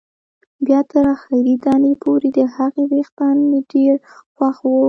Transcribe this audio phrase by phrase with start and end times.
[0.65, 3.93] بیا تر اخري دانې پورې، د هغې وېښتان مې ډېر
[4.35, 4.79] خوښ وو.